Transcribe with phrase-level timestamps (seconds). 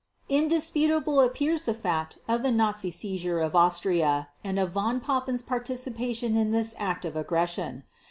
[0.29, 6.35] Indisputable appears the fact of the Nazi seizure of Austria and of Von Papen's participation
[6.35, 7.83] in this act of aggression.